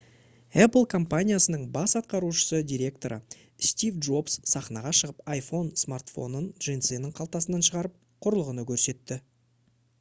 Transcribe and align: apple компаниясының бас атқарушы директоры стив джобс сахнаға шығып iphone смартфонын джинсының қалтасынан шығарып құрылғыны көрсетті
apple 0.63 0.85
компаниясының 0.91 1.65
бас 1.75 1.91
атқарушы 1.99 2.61
директоры 2.71 3.19
стив 3.71 3.99
джобс 4.07 4.39
сахнаға 4.53 4.93
шығып 5.03 5.21
iphone 5.37 5.71
смартфонын 5.85 6.49
джинсының 6.67 7.15
қалтасынан 7.21 7.67
шығарып 7.69 8.01
құрылғыны 8.27 8.69
көрсетті 8.73 9.19